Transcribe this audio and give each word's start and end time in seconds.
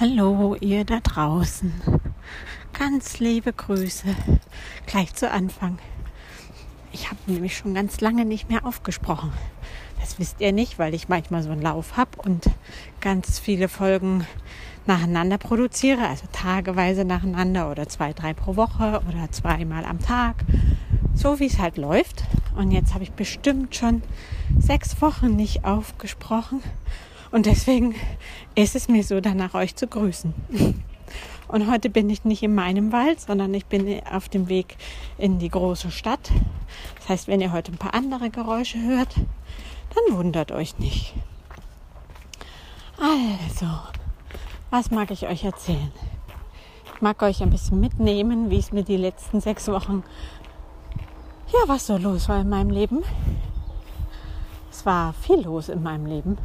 Hallo, 0.00 0.56
ihr 0.60 0.84
da 0.84 1.00
draußen. 1.00 1.72
Ganz 2.72 3.18
liebe 3.18 3.52
Grüße. 3.52 4.06
Gleich 4.86 5.14
zu 5.14 5.30
Anfang. 5.30 5.78
Ich 6.92 7.10
habe 7.10 7.18
nämlich 7.26 7.56
schon 7.56 7.74
ganz 7.74 8.00
lange 8.00 8.24
nicht 8.24 8.48
mehr 8.48 8.64
aufgesprochen. 8.64 9.32
Das 10.00 10.18
wisst 10.18 10.40
ihr 10.40 10.52
nicht, 10.52 10.78
weil 10.78 10.94
ich 10.94 11.08
manchmal 11.08 11.42
so 11.42 11.50
einen 11.50 11.62
Lauf 11.62 11.96
habe 11.96 12.10
und 12.22 12.44
ganz 13.00 13.38
viele 13.38 13.68
Folgen 13.68 14.26
nacheinander 14.86 15.38
produziere, 15.38 16.08
also 16.08 16.24
tageweise 16.32 17.04
nacheinander 17.04 17.70
oder 17.70 17.88
zwei, 17.88 18.12
drei 18.12 18.34
pro 18.34 18.56
Woche 18.56 19.02
oder 19.08 19.30
zweimal 19.30 19.84
am 19.84 20.00
Tag. 20.00 20.44
So 21.14 21.38
wie 21.38 21.46
es 21.46 21.58
halt 21.58 21.76
läuft. 21.76 22.24
Und 22.56 22.70
jetzt 22.70 22.94
habe 22.94 23.04
ich 23.04 23.12
bestimmt 23.12 23.76
schon 23.76 24.02
sechs 24.58 25.00
Wochen 25.02 25.36
nicht 25.36 25.64
aufgesprochen. 25.64 26.62
Und 27.32 27.46
deswegen 27.46 27.94
ist 28.54 28.76
es 28.76 28.88
mir 28.88 29.02
so, 29.02 29.20
danach 29.20 29.54
euch 29.54 29.74
zu 29.74 29.86
grüßen. 29.86 30.34
Und 31.48 31.70
heute 31.70 31.90
bin 31.90 32.08
ich 32.10 32.24
nicht 32.24 32.42
in 32.42 32.54
meinem 32.54 32.92
Wald, 32.92 33.20
sondern 33.20 33.52
ich 33.54 33.66
bin 33.66 34.00
auf 34.10 34.28
dem 34.28 34.48
Weg 34.48 34.76
in 35.18 35.38
die 35.38 35.48
große 35.48 35.90
Stadt. 35.90 36.30
Das 36.96 37.08
heißt, 37.08 37.28
wenn 37.28 37.40
ihr 37.40 37.52
heute 37.52 37.72
ein 37.72 37.78
paar 37.78 37.94
andere 37.94 38.30
Geräusche 38.30 38.80
hört, 38.82 39.14
dann 39.16 40.16
wundert 40.16 40.52
euch 40.52 40.78
nicht. 40.78 41.14
Also, 42.98 43.66
was 44.70 44.90
mag 44.90 45.10
ich 45.10 45.26
euch 45.26 45.44
erzählen? 45.44 45.92
Ich 46.94 47.00
mag 47.02 47.20
euch 47.22 47.42
ein 47.42 47.50
bisschen 47.50 47.80
mitnehmen, 47.80 48.50
wie 48.50 48.58
es 48.58 48.72
mir 48.72 48.84
die 48.84 48.96
letzten 48.96 49.40
sechs 49.40 49.68
Wochen, 49.68 50.04
ja, 51.52 51.60
was 51.66 51.86
so 51.86 51.96
los 51.96 52.28
war 52.28 52.40
in 52.40 52.48
meinem 52.48 52.70
Leben. 52.70 53.02
Es 54.70 54.86
war 54.86 55.12
viel 55.14 55.40
los 55.40 55.68
in 55.68 55.82
meinem 55.82 56.06
Leben. 56.06 56.38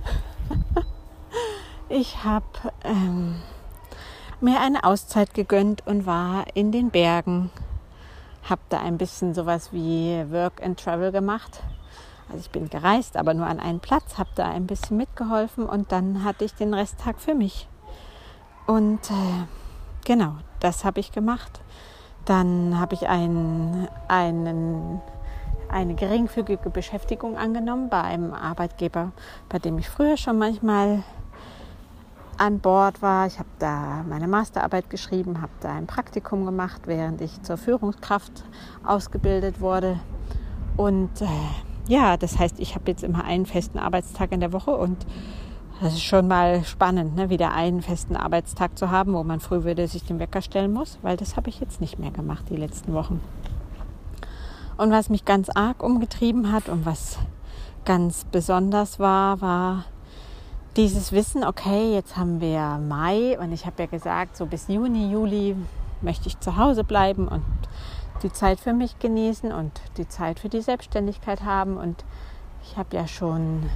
Ich 1.90 2.23
habe 2.23 2.46
ähm, 2.84 3.36
mir 4.41 4.59
eine 4.59 4.84
Auszeit 4.84 5.34
gegönnt 5.34 5.86
und 5.88 6.05
war 6.05 6.45
in 6.54 6.72
den 6.72 6.90
Bergen. 6.90 7.50
Habe 8.44 8.62
da 8.70 8.80
ein 8.80 8.98
bisschen 8.98 9.34
sowas 9.34 9.73
wie 9.73 10.23
Work 10.31 10.64
and 10.64 10.80
Travel 10.80 11.12
gemacht. 11.12 11.62
Also 12.30 12.39
ich 12.39 12.50
bin 12.50 12.70
gereist, 12.70 13.16
aber 13.16 13.34
nur 13.34 13.47
an 13.47 13.59
einen 13.59 13.80
Platz, 13.80 14.17
habe 14.17 14.30
da 14.36 14.50
ein 14.50 14.67
bisschen 14.67 14.97
mitgeholfen 14.97 15.66
und 15.66 15.92
dann 15.92 16.23
hatte 16.23 16.44
ich 16.45 16.53
den 16.53 16.73
Resttag 16.73 17.20
für 17.20 17.34
mich. 17.34 17.67
Und 18.66 19.09
äh, 19.09 19.45
genau, 20.06 20.36
das 20.59 20.84
habe 20.84 21.00
ich 21.00 21.14
gemacht. 21.14 21.62
Dann 22.25 22.78
habe 22.78 22.95
ich 22.95 23.08
einen, 23.08 23.88
einen, 24.09 25.02
eine 25.69 25.95
geringfügige 25.95 26.69
Beschäftigung 26.69 27.38
angenommen 27.38 27.88
bei 27.88 28.02
einem 28.02 28.34
Arbeitgeber, 28.34 29.14
bei 29.47 29.59
dem 29.59 29.78
ich 29.78 29.90
früher 29.90 30.17
schon 30.17 30.38
manchmal 30.38 31.03
an 32.38 32.60
Bord 32.60 33.02
war. 33.02 33.28
Ich 33.28 33.40
habe 33.40 33.50
da 33.60 34.04
meine 34.08 34.28
Masterarbeit 34.28 34.90
geschrieben, 34.90 35.42
habe 35.42 35.52
da 35.60 35.74
ein 35.74 35.88
Praktikum 35.88 36.46
gemacht, 36.46 36.84
während 36.86 37.22
ich 37.22 37.42
zur 37.42 37.58
Führungskraft 37.58 38.44
ausgebildet 38.84 39.60
wurde. 39.60 40.00
Und 40.76 41.22
äh, 41.22 41.28
ja, 41.88 42.18
das 42.18 42.38
heißt, 42.38 42.60
ich 42.60 42.76
habe 42.76 42.92
jetzt 42.92 43.04
immer 43.04 43.24
einen 43.24 43.46
festen 43.46 43.80
Arbeitstag 43.80 44.32
in 44.32 44.40
der 44.40 44.54
Woche 44.54 44.72
und 44.72 45.06
das 45.82 45.94
ist 45.94 46.04
schon 46.04 46.28
mal 46.28 46.64
spannend, 46.64 47.16
ne, 47.16 47.30
wieder 47.30 47.54
einen 47.54 47.82
festen 47.82 48.16
Arbeitstag 48.16 48.78
zu 48.78 48.90
haben, 48.90 49.14
wo 49.14 49.24
man 49.24 49.40
früh 49.40 49.64
würde 49.64 49.88
sich 49.88 50.04
den 50.04 50.20
Wecker 50.20 50.42
stellen 50.42 50.74
muss, 50.74 50.98
weil 51.04 51.18
das 51.18 51.36
habe 51.36 51.50
ich 51.50 51.60
jetzt 51.60 51.82
nicht 51.82 52.00
mehr 52.00 52.12
gemacht 52.12 52.46
die 52.50 52.56
letzten 52.56 52.94
Wochen. 52.94 53.22
Und 54.78 54.92
was 54.92 55.10
mich 55.10 55.26
ganz 55.26 55.50
arg 55.50 55.84
umgetrieben 55.84 56.52
hat 56.52 56.70
und 56.70 56.86
was 56.86 57.18
ganz 57.86 58.26
besonders 58.26 59.00
war, 59.00 59.40
war 59.42 59.86
dieses 60.78 61.11
Wissen, 61.11 61.44
okay, 61.44 61.94
jetzt 61.94 62.17
haben 62.17 62.39
wir 62.39 62.78
Mai 62.78 63.38
und 63.39 63.52
ich 63.52 63.66
habe 63.66 63.83
ja 63.83 63.86
gesagt, 63.88 64.38
so 64.38 64.45
bis 64.45 64.67
Juni, 64.67 65.11
Juli 65.11 65.56
möchte 66.02 66.28
ich 66.28 66.39
zu 66.39 66.56
Hause 66.56 66.84
bleiben 66.84 67.28
und 67.28 67.44
die 68.22 68.31
Zeit 68.31 68.59
für 68.59 68.73
mich 68.73 69.00
genießen 69.00 69.52
und 69.52 69.72
die 69.97 70.08
Zeit 70.08 70.39
für 70.39 70.50
die 70.50 70.61
Selbstständigkeit 70.61 71.44
haben. 71.44 71.78
Und 71.78 72.06
ich 72.63 72.78
habe 72.78 72.96
ja 72.96 73.07
schon 73.07 73.69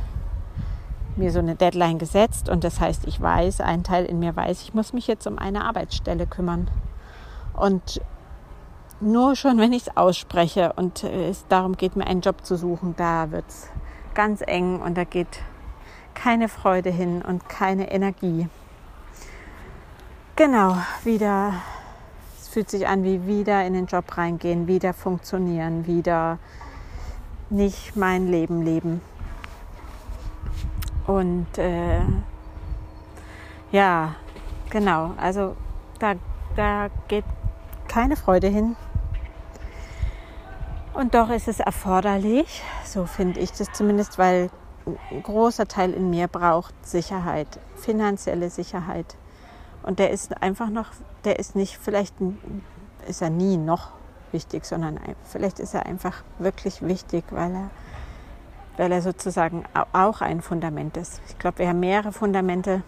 mir 1.16 1.32
so 1.32 1.40
eine 1.40 1.56
Deadline 1.56 1.98
gesetzt 1.98 2.50
und 2.50 2.64
das 2.64 2.80
heißt, 2.80 3.08
ich 3.08 3.20
weiß, 3.20 3.62
ein 3.62 3.84
Teil 3.84 4.06
in 4.06 4.20
mir 4.20 4.36
weiß, 4.36 4.62
ich 4.62 4.74
muss 4.76 4.94
mich 4.94 5.08
jetzt 5.08 5.26
um 5.26 5.40
eine 5.40 5.66
Arbeitsstelle 5.66 6.28
kümmern. 6.28 6.70
Und 7.54 8.00
nur 9.00 9.36
schon, 9.36 9.58
wenn 9.58 9.74
ich 9.74 9.88
es 9.88 9.98
ausspreche 9.98 10.74
und 10.74 11.04
es 11.04 11.48
darum 11.48 11.76
geht, 11.76 11.96
mir 11.96 12.06
einen 12.06 12.22
Job 12.22 12.46
zu 12.46 12.56
suchen, 12.56 12.94
da 12.96 13.32
wird 13.32 13.46
es 13.48 13.70
ganz 14.14 14.42
eng 14.46 14.80
und 14.80 14.96
da 14.96 15.04
geht 15.04 15.40
keine 16.14 16.50
Freude 16.50 16.90
hin 16.90 17.22
und 17.22 17.48
keine 17.50 17.92
Energie. 17.92 18.48
Genau, 20.36 20.78
wieder, 21.04 21.54
es 22.40 22.48
fühlt 22.50 22.70
sich 22.70 22.88
an 22.88 23.04
wie 23.04 23.28
wieder 23.28 23.66
in 23.66 23.74
den 23.74 23.86
Job 23.86 24.18
reingehen, 24.18 24.68
wieder 24.68 24.94
funktionieren, 24.94 25.86
wieder 25.86 26.40
nicht 27.50 27.96
mein 27.96 28.28
Leben 28.28 28.62
leben. 28.62 29.02
Und 31.06 31.58
äh, 31.58 32.00
ja, 33.72 34.16
genau, 34.70 35.14
also 35.18 35.56
da, 36.00 36.16
da 36.56 36.90
geht 37.08 37.26
keine 37.88 38.16
Freude 38.16 38.48
hin. 38.48 38.76
Und 40.94 41.14
doch 41.14 41.30
ist 41.30 41.48
es 41.48 41.60
erforderlich, 41.60 42.64
so 42.84 43.06
finde 43.06 43.40
ich 43.40 43.52
das 43.52 43.72
zumindest, 43.72 44.18
weil 44.18 44.50
ein 45.10 45.24
großer 45.24 45.68
Teil 45.68 45.94
in 45.94 46.10
mir 46.10 46.28
braucht 46.28 46.74
Sicherheit, 46.86 47.48
finanzielle 47.76 48.50
Sicherheit. 48.50 49.18
Und 49.84 50.00
der 50.00 50.12
ist 50.12 50.42
einfach 50.42 50.70
noch, 50.70 50.88
der 51.24 51.40
ist 51.40 51.56
nicht, 51.56 51.78
vielleicht 51.78 52.16
ist 53.08 53.22
er 53.22 53.30
nie 53.30 53.58
noch 53.58 53.90
wichtig, 54.32 54.66
sondern 54.66 55.00
vielleicht 55.24 55.60
ist 55.60 55.74
er 55.74 55.86
einfach 55.86 56.24
wirklich 56.40 56.82
wichtig, 56.82 57.26
weil 57.32 57.54
er, 57.54 57.70
weil 58.78 58.92
er 58.92 59.02
sozusagen 59.02 59.64
auch 59.94 60.22
ein 60.22 60.42
Fundament 60.42 60.98
ist. 60.98 61.22
Ich 61.28 61.38
glaube, 61.38 61.60
wir 61.60 61.70
haben 61.70 61.80
mehrere 61.80 62.12
Fundamente. 62.12 62.84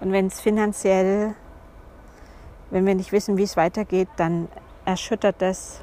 Und 0.00 0.12
wenn 0.12 0.26
es 0.26 0.40
finanziell, 0.40 1.34
wenn 2.70 2.86
wir 2.86 2.94
nicht 2.94 3.12
wissen, 3.12 3.36
wie 3.36 3.42
es 3.42 3.56
weitergeht, 3.56 4.08
dann 4.16 4.48
erschüttert 4.84 5.36
das 5.40 5.82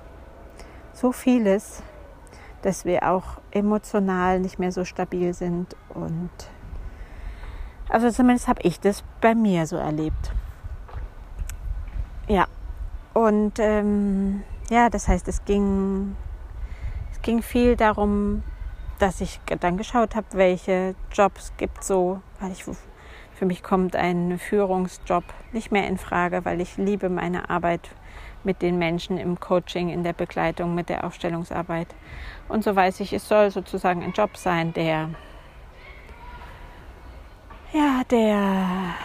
so 0.94 1.12
vieles 1.12 1.84
dass 2.62 2.86
wir 2.86 3.10
auch 3.10 3.40
emotional 3.52 4.40
nicht 4.40 4.60
mehr 4.60 4.72
so 4.72 4.86
stabil 4.86 5.34
sind. 5.34 5.76
Und 5.90 6.30
also 7.90 8.10
zumindest 8.12 8.48
habe 8.48 8.62
ich 8.64 8.80
das 8.80 9.04
bei 9.22 9.36
mir 9.36 9.66
so 9.66 9.78
erlebt. 9.78 10.32
Ja, 12.28 12.48
und 13.14 13.60
ähm, 13.60 14.44
ja, 14.70 14.90
das 14.90 15.08
heißt, 15.08 15.28
es 15.28 15.44
ging, 15.46 16.16
es 17.12 17.22
ging 17.22 17.42
viel 17.42 17.76
darum, 17.76 18.44
dass 19.00 19.22
ich 19.22 19.40
dann 19.60 19.78
geschaut 19.78 20.16
habe, 20.16 20.28
welche 20.34 20.94
Jobs 21.12 21.54
gibt 21.58 21.84
so, 21.84 22.22
weil 22.40 22.52
ich 22.52 22.66
für 23.34 23.46
mich 23.46 23.64
kommt 23.64 23.96
ein 23.96 24.38
Führungsjob 24.38 25.24
nicht 25.54 25.72
mehr 25.72 25.88
in 25.88 25.98
Frage, 25.98 26.44
weil 26.44 26.60
ich 26.60 26.78
liebe 26.78 27.10
meine 27.10 27.50
Arbeit 27.50 27.90
mit 28.44 28.62
den 28.62 28.78
Menschen 28.78 29.18
im 29.18 29.40
Coaching, 29.40 29.90
in 29.90 30.04
der 30.04 30.14
Begleitung, 30.14 30.76
mit 30.76 30.90
der 30.90 31.04
Aufstellungsarbeit. 31.04 31.88
Und 32.48 32.64
so 32.64 32.76
weiß 32.76 33.00
ich, 33.02 33.14
es 33.14 33.28
soll 33.28 33.52
sozusagen 33.52 34.04
ein 34.04 34.14
Job 34.14 34.38
sein, 34.38 34.74
der, 34.74 35.10
ja, 37.74 38.02
der 38.10 38.96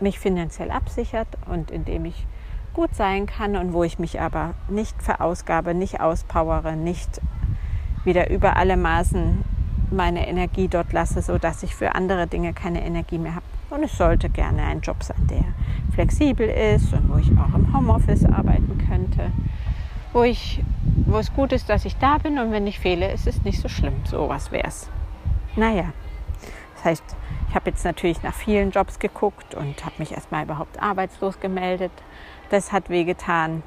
mich 0.00 0.18
finanziell 0.18 0.70
absichert 0.70 1.28
und 1.46 1.70
in 1.70 1.84
dem 1.84 2.04
ich 2.04 2.26
gut 2.74 2.94
sein 2.94 3.26
kann 3.26 3.56
und 3.56 3.72
wo 3.72 3.84
ich 3.84 3.98
mich 3.98 4.20
aber 4.20 4.54
nicht 4.68 5.00
verausgabe, 5.02 5.74
nicht 5.74 6.00
auspowere, 6.00 6.76
nicht 6.76 7.20
wieder 8.04 8.30
über 8.30 8.56
alle 8.56 8.76
Maßen 8.76 9.44
meine 9.90 10.26
Energie 10.26 10.68
dort 10.68 10.92
lasse, 10.92 11.22
sodass 11.22 11.62
ich 11.62 11.74
für 11.74 11.94
andere 11.94 12.26
Dinge 12.26 12.52
keine 12.52 12.84
Energie 12.84 13.18
mehr 13.18 13.36
habe. 13.36 13.46
Und 13.70 13.84
es 13.84 13.96
sollte 13.96 14.28
gerne 14.28 14.64
ein 14.64 14.80
Job 14.80 15.02
sein, 15.02 15.26
der 15.30 15.44
flexibel 15.94 16.48
ist 16.48 16.92
und 16.92 17.08
wo 17.08 17.16
ich 17.16 17.30
auch 17.38 17.54
im 17.54 17.72
Homeoffice 17.72 18.24
arbeiten 18.24 18.78
könnte, 18.88 19.30
wo, 20.12 20.22
ich, 20.22 20.62
wo 21.06 21.18
es 21.18 21.32
gut 21.32 21.52
ist, 21.52 21.68
dass 21.68 21.84
ich 21.84 21.96
da 21.96 22.18
bin 22.18 22.38
und 22.38 22.52
wenn 22.52 22.66
ich 22.66 22.78
fehle, 22.78 23.10
ist 23.12 23.26
es 23.26 23.42
nicht 23.44 23.60
so 23.60 23.68
schlimm. 23.68 23.94
So 24.04 24.28
was 24.28 24.52
wäre 24.52 24.68
es. 24.68 24.90
Naja, 25.56 25.92
das 26.74 26.84
heißt, 26.84 27.16
ich 27.48 27.54
habe 27.54 27.70
jetzt 27.70 27.84
natürlich 27.84 28.22
nach 28.22 28.34
vielen 28.34 28.70
Jobs 28.70 28.98
geguckt 28.98 29.54
und 29.54 29.84
habe 29.84 29.94
mich 29.98 30.12
erstmal 30.12 30.44
überhaupt 30.44 30.82
arbeitslos 30.82 31.40
gemeldet. 31.40 31.92
Das 32.50 32.72
hat 32.72 32.90
wehgetan. 32.90 33.62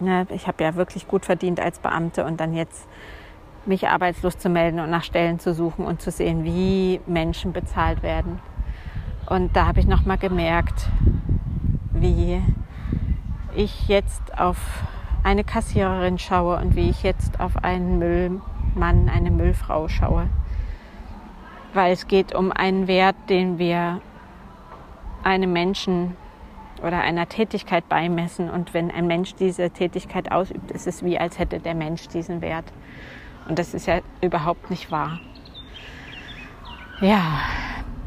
Ne, 0.00 0.26
ich 0.30 0.46
habe 0.46 0.64
ja 0.64 0.74
wirklich 0.74 1.06
gut 1.06 1.24
verdient 1.24 1.60
als 1.60 1.78
Beamte 1.78 2.24
und 2.24 2.40
dann 2.40 2.54
jetzt 2.54 2.88
mich 3.66 3.88
arbeitslos 3.88 4.38
zu 4.38 4.48
melden 4.48 4.80
und 4.80 4.90
nach 4.90 5.04
Stellen 5.04 5.38
zu 5.38 5.54
suchen 5.54 5.84
und 5.84 6.00
zu 6.00 6.10
sehen, 6.10 6.44
wie 6.44 7.00
Menschen 7.06 7.52
bezahlt 7.52 8.02
werden. 8.02 8.40
Und 9.32 9.56
da 9.56 9.66
habe 9.66 9.80
ich 9.80 9.86
nochmal 9.86 10.18
gemerkt, 10.18 10.90
wie 11.94 12.42
ich 13.54 13.88
jetzt 13.88 14.38
auf 14.38 14.58
eine 15.22 15.42
Kassiererin 15.42 16.18
schaue 16.18 16.58
und 16.58 16.76
wie 16.76 16.90
ich 16.90 17.02
jetzt 17.02 17.40
auf 17.40 17.64
einen 17.64 17.98
Müllmann, 17.98 19.08
eine 19.08 19.30
Müllfrau 19.30 19.88
schaue. 19.88 20.28
weil 21.72 21.94
es 21.94 22.08
geht 22.08 22.34
um 22.34 22.52
einen 22.52 22.86
Wert, 22.88 23.16
den 23.30 23.58
wir 23.58 24.02
einem 25.24 25.54
Menschen 25.54 26.14
oder 26.82 27.00
einer 27.00 27.26
Tätigkeit 27.26 27.88
beimessen. 27.88 28.50
Und 28.50 28.74
wenn 28.74 28.90
ein 28.90 29.06
Mensch 29.06 29.34
diese 29.34 29.70
Tätigkeit 29.70 30.30
ausübt, 30.30 30.70
ist 30.72 30.86
es 30.86 31.02
wie, 31.02 31.18
als 31.18 31.38
hätte 31.38 31.58
der 31.58 31.74
Mensch 31.74 32.08
diesen 32.08 32.42
Wert. 32.42 32.66
Und 33.48 33.58
das 33.58 33.72
ist 33.72 33.86
ja 33.86 34.00
überhaupt 34.20 34.68
nicht 34.68 34.90
wahr. 34.90 35.20
Ja, 37.00 37.40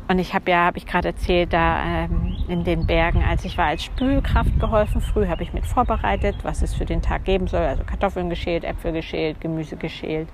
und 0.08 0.20
ich 0.20 0.34
habe 0.36 0.52
ja, 0.52 0.66
habe 0.66 0.78
ich 0.78 0.86
gerade 0.86 1.10
erzählt, 1.10 1.52
da 1.52 1.84
ähm, 1.84 2.38
in 2.48 2.64
den 2.64 2.86
Bergen, 2.86 3.24
als 3.24 3.44
ich 3.44 3.58
war, 3.58 3.66
als 3.66 3.84
Spülkraft 3.84 4.60
geholfen. 4.60 5.02
Früh 5.02 5.28
habe 5.28 5.42
ich 5.42 5.52
mit 5.52 5.66
vorbereitet, 5.66 6.36
was 6.44 6.62
es 6.62 6.76
für 6.76 6.86
den 6.86 7.02
Tag 7.02 7.26
geben 7.26 7.48
soll. 7.48 7.62
Also 7.62 7.84
Kartoffeln 7.84 8.30
geschält, 8.30 8.64
Äpfel 8.64 8.92
geschält, 8.92 9.42
Gemüse 9.42 9.78
geschält, 9.78 10.30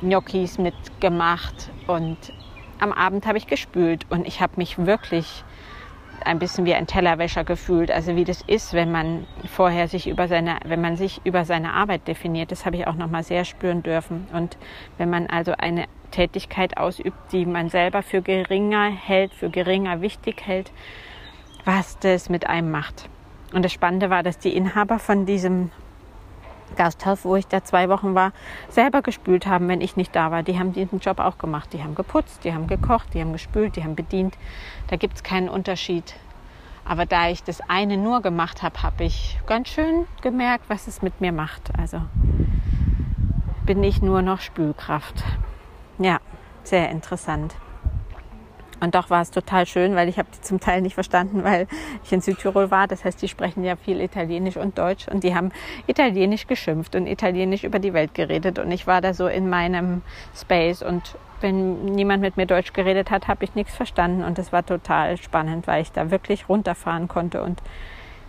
Gnocchis 0.00 0.58
mitgemacht. 0.58 1.70
Und 1.86 2.16
am 2.80 2.92
Abend 2.92 3.26
habe 3.26 3.38
ich 3.38 3.46
gespült. 3.46 4.06
Und 4.10 4.26
ich 4.26 4.40
habe 4.40 4.54
mich 4.56 4.76
wirklich 4.76 5.44
ein 6.26 6.38
bisschen 6.38 6.64
wie 6.64 6.74
ein 6.74 6.86
Tellerwäscher 6.86 7.44
gefühlt. 7.44 7.90
Also 7.90 8.16
wie 8.16 8.24
das 8.24 8.42
ist, 8.46 8.72
wenn 8.72 8.90
man 8.90 9.26
vorher 9.46 9.88
sich 9.88 10.08
über 10.08 10.28
seine, 10.28 10.58
wenn 10.64 10.80
man 10.80 10.96
sich 10.96 11.20
über 11.24 11.44
seine 11.44 11.72
Arbeit 11.72 12.06
definiert. 12.08 12.50
Das 12.50 12.66
habe 12.66 12.76
ich 12.76 12.86
auch 12.86 12.94
noch 12.94 13.10
mal 13.10 13.22
sehr 13.22 13.44
spüren 13.44 13.82
dürfen. 13.82 14.26
Und 14.32 14.56
wenn 14.96 15.10
man 15.10 15.26
also 15.26 15.52
eine 15.56 15.86
Tätigkeit 16.10 16.76
ausübt, 16.76 17.16
die 17.32 17.46
man 17.46 17.68
selber 17.68 18.02
für 18.02 18.22
geringer 18.22 18.88
hält, 18.88 19.34
für 19.34 19.50
geringer 19.50 20.00
wichtig 20.00 20.46
hält, 20.46 20.72
was 21.64 21.98
das 21.98 22.28
mit 22.28 22.48
einem 22.48 22.70
macht. 22.70 23.08
Und 23.52 23.64
das 23.64 23.72
Spannende 23.72 24.10
war, 24.10 24.22
dass 24.22 24.38
die 24.38 24.54
Inhaber 24.54 24.98
von 24.98 25.26
diesem 25.26 25.70
Gasthaus, 26.76 27.24
wo 27.24 27.36
ich 27.36 27.46
da 27.46 27.64
zwei 27.64 27.88
Wochen 27.88 28.14
war, 28.14 28.32
selber 28.68 29.02
gespült 29.02 29.46
haben, 29.46 29.68
wenn 29.68 29.80
ich 29.80 29.96
nicht 29.96 30.14
da 30.14 30.30
war. 30.30 30.42
Die 30.42 30.58
haben 30.58 30.72
diesen 30.72 31.00
Job 31.00 31.18
auch 31.18 31.38
gemacht. 31.38 31.72
Die 31.72 31.82
haben 31.82 31.94
geputzt, 31.94 32.44
die 32.44 32.52
haben 32.52 32.66
gekocht, 32.66 33.14
die 33.14 33.20
haben 33.20 33.32
gespült, 33.32 33.76
die 33.76 33.84
haben 33.84 33.96
bedient. 33.96 34.36
Da 34.88 34.96
gibt 34.96 35.16
es 35.16 35.22
keinen 35.22 35.48
Unterschied. 35.48 36.14
Aber 36.84 37.04
da 37.04 37.28
ich 37.28 37.42
das 37.44 37.60
eine 37.68 37.98
nur 37.98 38.22
gemacht 38.22 38.62
habe, 38.62 38.82
habe 38.82 39.04
ich 39.04 39.38
ganz 39.46 39.68
schön 39.68 40.06
gemerkt, 40.22 40.64
was 40.68 40.86
es 40.86 41.02
mit 41.02 41.20
mir 41.20 41.32
macht. 41.32 41.70
Also 41.78 42.00
bin 43.66 43.84
ich 43.84 44.00
nur 44.00 44.22
noch 44.22 44.40
Spülkraft. 44.40 45.22
Ja, 45.98 46.18
sehr 46.62 46.88
interessant. 46.90 47.54
Und 48.80 48.94
doch 48.94 49.10
war 49.10 49.22
es 49.22 49.30
total 49.30 49.66
schön, 49.66 49.94
weil 49.96 50.08
ich 50.08 50.18
habe 50.18 50.28
die 50.34 50.40
zum 50.40 50.60
Teil 50.60 50.82
nicht 50.82 50.94
verstanden, 50.94 51.44
weil 51.44 51.66
ich 52.04 52.12
in 52.12 52.20
Südtirol 52.20 52.70
war. 52.70 52.86
Das 52.86 53.04
heißt, 53.04 53.20
die 53.20 53.28
sprechen 53.28 53.64
ja 53.64 53.76
viel 53.76 54.00
Italienisch 54.00 54.56
und 54.56 54.78
Deutsch 54.78 55.08
und 55.08 55.24
die 55.24 55.34
haben 55.34 55.50
Italienisch 55.86 56.46
geschimpft 56.46 56.94
und 56.94 57.06
Italienisch 57.06 57.64
über 57.64 57.78
die 57.78 57.92
Welt 57.92 58.14
geredet. 58.14 58.58
Und 58.58 58.70
ich 58.70 58.86
war 58.86 59.00
da 59.00 59.14
so 59.14 59.26
in 59.26 59.48
meinem 59.50 60.02
Space 60.34 60.82
und 60.82 61.16
wenn 61.40 61.84
niemand 61.84 62.20
mit 62.20 62.36
mir 62.36 62.46
Deutsch 62.46 62.72
geredet 62.72 63.10
hat, 63.10 63.28
habe 63.28 63.44
ich 63.44 63.54
nichts 63.54 63.74
verstanden. 63.74 64.24
Und 64.24 64.38
das 64.38 64.52
war 64.52 64.64
total 64.64 65.16
spannend, 65.16 65.66
weil 65.66 65.82
ich 65.82 65.92
da 65.92 66.10
wirklich 66.10 66.48
runterfahren 66.48 67.08
konnte 67.08 67.42
und 67.42 67.60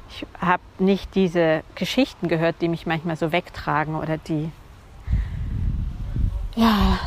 ich 0.09 0.25
habe 0.41 0.63
nicht 0.79 1.13
diese 1.15 1.61
Geschichten 1.75 2.27
gehört, 2.27 2.55
die 2.61 2.67
mich 2.67 2.85
manchmal 2.87 3.15
so 3.15 3.31
wegtragen 3.31 3.95
oder 3.95 4.17
die, 4.17 4.51
ja, 6.55 6.99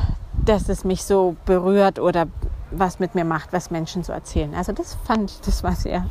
dass 0.44 0.68
es 0.68 0.84
mich 0.84 1.02
so 1.02 1.36
berührt 1.44 1.98
oder 1.98 2.26
was 2.74 2.98
mit 2.98 3.14
mir 3.14 3.24
macht, 3.24 3.52
was 3.52 3.70
Menschen 3.70 4.02
so 4.02 4.12
erzählen. 4.12 4.54
Also 4.54 4.72
das 4.72 4.94
fand 5.04 5.30
ich, 5.30 5.40
das 5.40 5.62
war 5.62 5.72
sehr, 5.72 6.06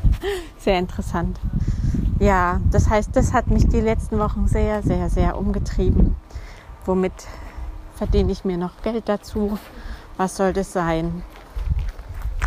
sehr 0.58 0.78
interessant. 0.78 1.38
Ja, 2.18 2.60
das 2.70 2.88
heißt, 2.88 3.14
das 3.14 3.32
hat 3.32 3.48
mich 3.48 3.68
die 3.68 3.80
letzten 3.80 4.18
Wochen 4.18 4.48
sehr, 4.48 4.82
sehr, 4.82 5.10
sehr 5.10 5.36
umgetrieben. 5.36 6.16
Womit 6.84 7.12
verdiene 7.94 8.32
ich 8.32 8.44
mir 8.44 8.56
noch 8.56 8.82
Geld 8.82 9.08
dazu? 9.08 9.58
Was 10.16 10.36
soll 10.36 10.52
das 10.52 10.72
sein? 10.72 11.22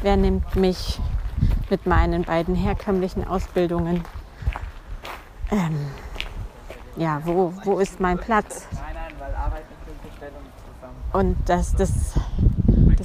Wer 0.01 0.17
nimmt 0.17 0.55
mich 0.55 0.99
mit 1.69 1.85
meinen 1.85 2.23
beiden 2.23 2.55
herkömmlichen 2.55 3.27
Ausbildungen? 3.27 4.03
Ähm, 5.51 5.87
ja, 6.95 7.21
wo, 7.25 7.53
wo 7.63 7.79
ist 7.79 7.99
mein 7.99 8.17
Platz? 8.17 8.67
Und 11.13 11.37
dass 11.47 11.73
das 11.73 12.13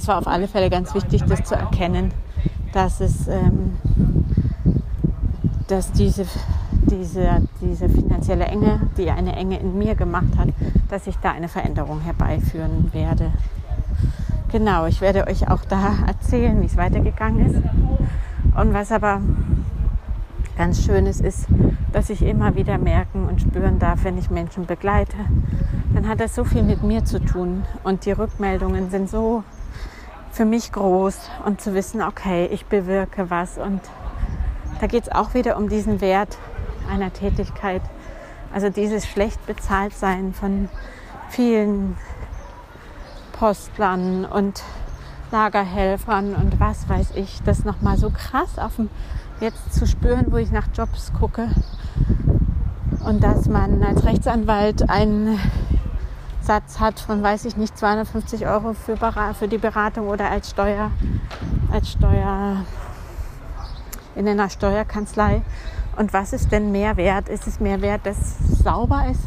das 0.05 0.09
war 0.09 0.19
auf 0.19 0.27
alle 0.27 0.47
Fälle 0.47 0.69
ganz 0.69 0.93
wichtig, 0.93 1.23
das 1.23 1.43
zu 1.45 1.55
erkennen, 1.55 2.11
dass 2.73 3.01
es, 3.01 3.27
ähm, 3.27 3.75
dass 5.67 5.91
diese, 5.93 6.27
diese, 6.83 7.41
diese 7.59 7.89
finanzielle 7.89 8.45
Enge, 8.45 8.81
die 8.97 9.09
eine 9.09 9.35
Enge 9.35 9.57
in 9.57 9.79
mir 9.79 9.95
gemacht 9.95 10.37
hat, 10.37 10.49
dass 10.89 11.07
ich 11.07 11.15
da 11.23 11.31
eine 11.31 11.47
Veränderung 11.47 12.01
herbeiführen 12.01 12.93
werde. 12.93 13.31
Genau, 14.51 14.85
ich 14.85 15.01
werde 15.01 15.25
euch 15.25 15.49
auch 15.49 15.65
da 15.65 15.95
erzählen, 16.05 16.61
wie 16.61 16.67
es 16.67 16.77
weitergegangen 16.77 17.47
ist. 17.47 17.63
Und 18.55 18.75
was 18.75 18.91
aber 18.91 19.21
ganz 20.55 20.85
schön 20.85 21.07
ist, 21.07 21.21
ist, 21.21 21.47
dass 21.93 22.11
ich 22.11 22.21
immer 22.21 22.55
wieder 22.55 22.77
merken 22.77 23.27
und 23.27 23.41
spüren 23.41 23.79
darf, 23.79 24.03
wenn 24.03 24.19
ich 24.19 24.29
Menschen 24.29 24.67
begleite, 24.67 25.17
dann 25.95 26.07
hat 26.07 26.19
das 26.19 26.35
so 26.35 26.43
viel 26.43 26.61
mit 26.61 26.83
mir 26.83 27.03
zu 27.05 27.19
tun. 27.19 27.63
Und 27.83 28.05
die 28.05 28.11
Rückmeldungen 28.11 28.91
sind 28.91 29.09
so 29.09 29.43
für 30.35 30.43
mich 30.43 30.73
groß 30.73 31.17
und 31.45 31.61
zu 31.61 31.73
wissen, 31.73 32.01
okay, 32.01 32.47
ich 32.47 32.65
bewirke 32.65 33.29
was. 33.29 33.57
Und 33.57 33.79
da 34.81 34.87
geht 34.87 35.03
es 35.03 35.09
auch 35.09 35.33
wieder 35.33 35.55
um 35.55 35.69
diesen 35.69 36.01
Wert 36.01 36.37
einer 36.91 37.13
Tätigkeit. 37.13 37.81
Also 38.53 38.69
dieses 38.69 39.07
schlecht 39.07 39.45
bezahlt 39.45 39.93
sein 39.93 40.33
von 40.33 40.67
vielen 41.29 41.95
Postlern 43.31 44.25
und 44.25 44.61
Lagerhelfern 45.31 46.35
und 46.35 46.59
was 46.59 46.87
weiß 46.89 47.11
ich, 47.15 47.41
das 47.43 47.63
nochmal 47.63 47.97
so 47.97 48.09
krass 48.09 48.59
auf 48.59 48.75
dem 48.75 48.89
jetzt 49.39 49.73
zu 49.73 49.87
spüren, 49.87 50.27
wo 50.31 50.37
ich 50.37 50.51
nach 50.51 50.67
Jobs 50.73 51.11
gucke 51.17 51.49
und 53.05 53.23
dass 53.23 53.47
man 53.47 53.83
als 53.83 54.03
Rechtsanwalt 54.03 54.89
einen 54.89 55.39
Satz 56.45 56.79
hat 56.79 56.99
von, 56.99 57.23
weiß 57.23 57.45
ich 57.45 57.57
nicht, 57.57 57.75
250 57.75 58.45
Euro 58.45 58.73
für, 58.73 58.97
für 59.33 59.47
die 59.47 59.57
Beratung 59.57 60.07
oder 60.07 60.29
als 60.29 60.51
Steuer, 60.51 60.91
als 61.71 61.91
Steuer 61.91 62.57
in 64.15 64.27
einer 64.27 64.49
Steuerkanzlei. 64.49 65.41
Und 65.97 66.13
was 66.13 66.33
ist 66.33 66.51
denn 66.51 66.71
mehr 66.71 66.97
wert? 66.97 67.29
Ist 67.29 67.47
es 67.47 67.59
mehr 67.59 67.81
wert, 67.81 68.05
dass 68.05 68.17
es 68.17 68.59
sauber 68.59 69.05
ist 69.09 69.21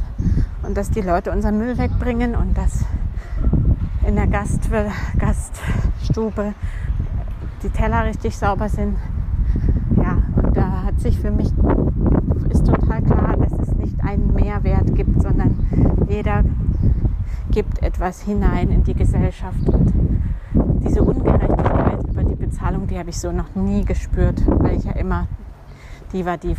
und 0.63 0.77
dass 0.77 0.91
die 0.91 1.01
Leute 1.01 1.33
unseren 1.33 1.59
Müll 1.59 1.77
wegbringen 1.77 2.37
und 2.37 2.57
dass 2.57 2.85
in 4.07 4.15
der 4.15 4.29
Gast 4.29 4.69
Gaststube 5.19 6.55
die 7.65 7.71
Teller 7.71 8.05
richtig 8.05 8.37
sauber 8.39 8.69
sind? 8.69 8.97
Ja, 9.97 10.23
und 10.41 10.57
da 10.57 10.85
hat 10.85 11.01
sich 11.01 11.19
für 11.19 11.33
mich, 11.33 11.51
ist 12.51 12.65
total 12.65 13.03
klar, 13.03 13.37
dass 13.39 13.53
es 13.59 13.75
nicht 13.75 14.01
einen 14.05 14.33
Mehrwert 14.35 14.95
gibt, 14.95 15.21
sondern 15.21 15.57
jeder 16.09 16.45
gibt 17.51 17.83
etwas 17.83 18.23
hinein 18.23 18.71
in 18.71 18.83
die 18.85 18.95
Gesellschaft. 18.95 19.69
Und 19.69 19.93
diese 20.85 21.03
Ungerechtigkeit 21.03 22.05
über 22.09 22.25
die 22.25 22.35
Bezahlung, 22.35 22.87
die 22.87 22.99
habe 22.99 23.11
ich 23.11 23.19
so 23.19 23.33
noch 23.33 23.55
nie 23.55 23.85
gespürt, 23.85 24.43
weil 24.47 24.77
ich 24.77 24.85
ja 24.85 24.93
immer 24.93 25.27
die 26.13 26.25
war, 26.25 26.39
die 26.39 26.57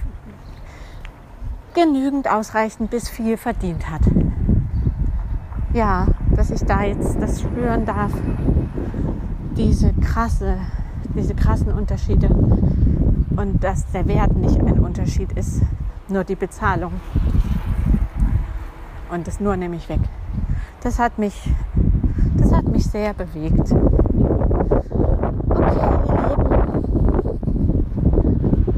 genügend 1.73 2.29
ausreichend 2.29 2.89
bis 2.89 3.09
viel 3.09 3.37
verdient 3.37 3.89
hat. 3.89 4.01
Ja, 5.73 6.07
dass 6.35 6.51
ich 6.51 6.61
da 6.61 6.83
jetzt 6.83 7.21
das 7.21 7.41
spüren 7.41 7.85
darf, 7.85 8.11
diese 9.55 9.93
krasse, 9.93 10.57
diese 11.15 11.35
krassen 11.35 11.71
Unterschiede 11.71 12.29
und 13.35 13.63
dass 13.63 13.89
der 13.91 14.07
Wert 14.07 14.35
nicht 14.35 14.59
ein 14.59 14.79
Unterschied 14.79 15.31
ist, 15.33 15.61
nur 16.07 16.23
die 16.23 16.35
Bezahlung. 16.35 16.93
Und 19.11 19.27
das 19.27 19.39
nur 19.39 19.55
nehme 19.55 19.75
ich 19.75 19.89
weg 19.89 20.01
das 20.81 20.99
hat 20.99 21.17
mich, 21.19 21.35
das 22.37 22.51
hat 22.51 22.67
mich 22.67 22.85
sehr 22.85 23.13
bewegt. 23.13 23.71
Okay, 25.49 25.89
ihr 26.07 26.27
Lieben, 26.29 26.83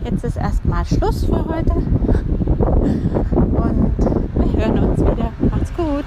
jetzt 0.06 0.24
ist 0.24 0.38
erstmal 0.38 0.86
Schluss 0.86 1.26
für 1.26 1.46
heute 1.46 1.74
und 3.34 3.98
wir 4.36 4.66
hören 4.66 4.80
uns 4.90 5.00
wieder. 5.00 5.32
Macht's 5.50 5.74
gut. 5.76 6.06